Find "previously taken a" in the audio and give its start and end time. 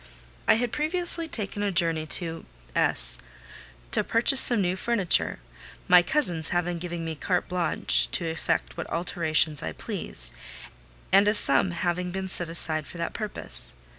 0.71-1.71